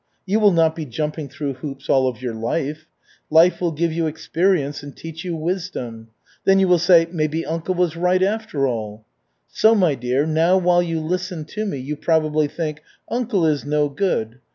You 0.25 0.39
will 0.39 0.49
not 0.51 0.75
be 0.75 0.85
jumping 0.87 1.29
through 1.29 1.53
hoops 1.61 1.87
all 1.87 2.07
of 2.07 2.23
your 2.23 2.33
life. 2.33 2.87
Life 3.29 3.61
will 3.61 3.71
give 3.71 3.93
you 3.93 4.07
experience 4.07 4.81
and 4.81 4.97
teach 4.97 5.23
you 5.23 5.35
wisdom. 5.35 6.07
Then 6.43 6.57
you 6.57 6.67
will 6.67 6.79
say, 6.79 7.05
'Maybe 7.05 7.45
uncle 7.45 7.75
was 7.75 7.95
right 7.95 8.23
after 8.23 8.65
all.' 8.67 9.05
So, 9.49 9.75
my 9.75 9.93
dear, 9.93 10.25
now 10.25 10.57
while 10.57 10.81
you 10.81 10.99
listen 11.01 11.45
to 11.53 11.67
me, 11.67 11.77
you 11.77 11.95
probably 11.95 12.47
think, 12.47 12.81
'Uncle 13.09 13.45
is 13.45 13.63
no 13.63 13.89
good. 13.89 14.39